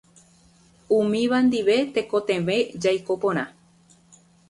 Umíva 0.97 1.37
ndive 1.47 1.77
tekotevẽ 1.97 2.57
jaiko 2.83 3.13
porã. 3.23 3.45